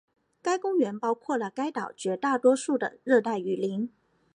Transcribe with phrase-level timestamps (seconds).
[0.41, 3.87] 该公园包括了该岛绝大多数的热带雨林。